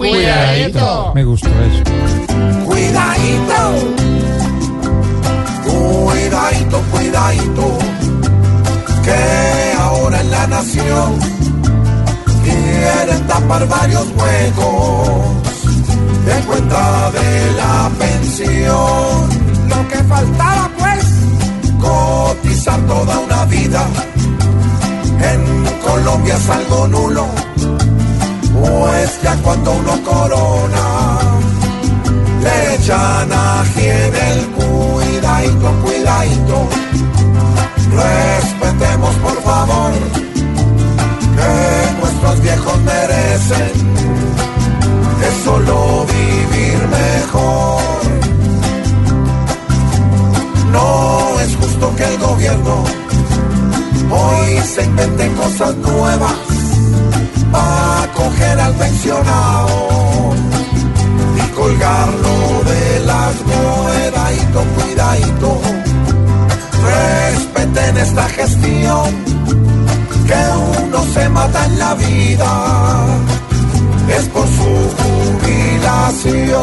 [0.00, 1.12] Cuidadito.
[1.14, 1.84] Me gustó eso.
[2.64, 3.60] Cuidadito.
[5.62, 7.78] Cuidadito, cuidadito.
[9.04, 11.18] Que ahora en la nación
[12.42, 15.10] quieren tapar varios huecos
[16.34, 19.28] en cuenta de la pensión.
[19.68, 21.04] Lo que faltaba pues,
[21.78, 23.86] cotizar toda una vida.
[25.30, 27.26] En Colombia es algo nulo,
[54.10, 56.34] hoy se invente cosas nuevas
[57.52, 60.34] para coger al pensionado
[61.36, 63.36] y colgarlo de las
[64.50, 65.60] cuidadito, cuidadito.
[66.82, 69.06] Respeten esta gestión,
[70.26, 70.42] que
[70.84, 73.06] uno se mata en la vida,
[74.18, 74.90] es por su
[75.42, 76.60] jubilación.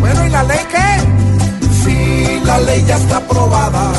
[0.00, 1.00] Bueno, ¿y la ley qué?
[1.82, 3.92] Si la ley ya está aprobada,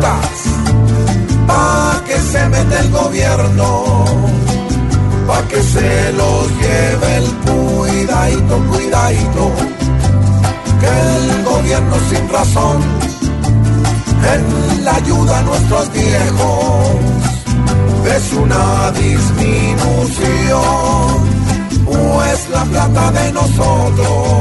[0.00, 3.84] pa' que se mete el gobierno,
[5.26, 9.52] pa' que se los lleve el cuidadito, cuidadito,
[10.80, 12.82] que el gobierno sin razón,
[14.32, 14.42] en
[14.84, 16.96] la ayuda a nuestros viejos,
[18.16, 20.62] es una disminución,
[21.86, 24.31] pues la plata de nosotros,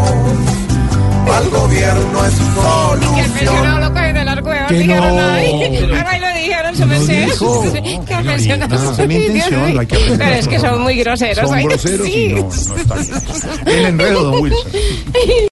[4.72, 5.22] Que dijeron no.
[5.32, 7.22] Ahí lo dijeron, se me No sé.
[7.26, 7.64] dijo.
[7.74, 9.98] Que pensionado No, intención, hay que.
[10.18, 11.50] Pero es que son muy groseros.
[11.50, 12.14] Son groseros sí.
[12.14, 13.78] y no, no está bien.
[13.78, 14.72] El enredo, don Wilson.